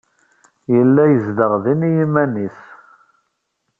[0.73, 2.59] Yella yezdeɣ din i yiman-nnes.